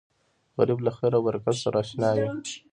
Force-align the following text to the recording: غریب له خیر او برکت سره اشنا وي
غریب 0.57 0.79
له 0.85 0.91
خیر 0.97 1.13
او 1.17 1.21
برکت 1.27 1.55
سره 1.63 1.77
اشنا 1.83 2.09
وي 2.15 2.27